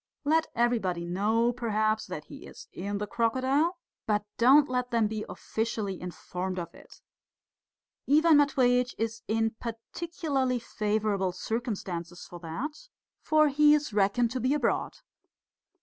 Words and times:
Let 0.25 0.47
everybody 0.55 1.05
know, 1.05 1.53
perhaps, 1.53 2.07
that 2.07 2.23
he 2.25 2.47
is 2.47 2.67
in 2.73 2.97
the 2.97 3.05
crocodile, 3.05 3.77
but 4.07 4.25
don't 4.39 4.67
let 4.67 4.89
them 4.89 5.05
be 5.05 5.23
officially 5.29 6.01
informed 6.01 6.57
of 6.57 6.73
it. 6.73 7.03
Ivan 8.09 8.37
Matveitch 8.37 8.95
is 8.97 9.21
in 9.27 9.51
particularly 9.59 10.57
favourable 10.57 11.33
circumstances 11.33 12.25
for 12.25 12.39
that, 12.39 12.87
for 13.21 13.49
he 13.49 13.75
is 13.75 13.93
reckoned 13.93 14.31
to 14.31 14.39
be 14.39 14.55
abroad. 14.55 14.95